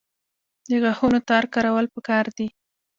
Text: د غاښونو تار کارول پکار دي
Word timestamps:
د 0.69 0.71
غاښونو 0.83 1.19
تار 1.29 1.43
کارول 1.53 1.85
پکار 1.95 2.25
دي 2.37 2.47